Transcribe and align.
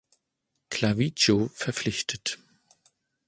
Clavijo 0.71 1.51
verpflichtet. 1.53 2.39